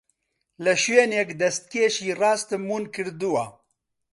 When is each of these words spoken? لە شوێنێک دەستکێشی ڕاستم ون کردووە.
لە 0.63 0.73
شوێنێک 0.83 1.29
دەستکێشی 1.41 2.15
ڕاستم 2.19 2.63
ون 2.71 2.83
کردووە. 2.95 3.45